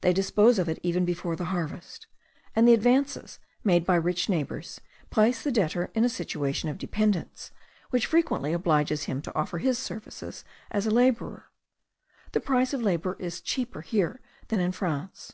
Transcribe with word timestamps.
They 0.00 0.12
dispose 0.12 0.60
of 0.60 0.68
it 0.68 0.78
even 0.84 1.04
before 1.04 1.34
the 1.34 1.46
harvest: 1.46 2.06
and 2.54 2.68
the 2.68 2.72
advances, 2.72 3.40
made 3.64 3.84
by 3.84 3.96
rich 3.96 4.28
neighbours, 4.28 4.80
place 5.10 5.42
the 5.42 5.50
debtor 5.50 5.90
in 5.92 6.04
a 6.04 6.08
situation 6.08 6.68
of 6.68 6.78
dependence, 6.78 7.50
which 7.90 8.06
frequently 8.06 8.52
obliges 8.52 9.06
him 9.06 9.20
to 9.22 9.34
offer 9.34 9.58
his 9.58 9.76
services 9.76 10.44
as 10.70 10.86
a 10.86 10.92
labourer. 10.92 11.50
The 12.30 12.38
price 12.38 12.72
of 12.72 12.80
labour 12.80 13.16
is 13.18 13.40
cheaper 13.40 13.80
here 13.80 14.20
than 14.46 14.60
in 14.60 14.70
France. 14.70 15.32